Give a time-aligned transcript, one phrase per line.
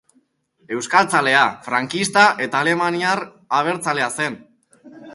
[0.77, 3.25] Euskaltzalea, frankista eta alemaniar
[3.63, 4.45] abertzalea zen.